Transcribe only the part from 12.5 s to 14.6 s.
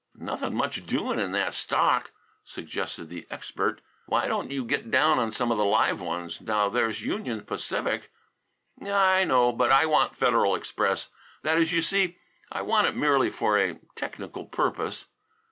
I want it merely for a technical